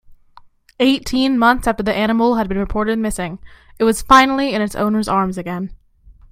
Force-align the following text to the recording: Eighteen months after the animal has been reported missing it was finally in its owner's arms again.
Eighteen 0.79 1.37
months 1.37 1.67
after 1.67 1.83
the 1.83 1.93
animal 1.93 2.33
has 2.37 2.47
been 2.47 2.57
reported 2.57 2.97
missing 2.97 3.37
it 3.77 3.83
was 3.83 4.01
finally 4.01 4.51
in 4.55 4.59
its 4.59 4.73
owner's 4.73 5.07
arms 5.07 5.37
again. 5.37 5.75